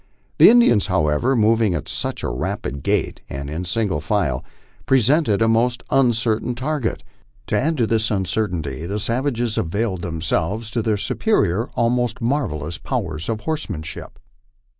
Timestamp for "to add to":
7.45-7.85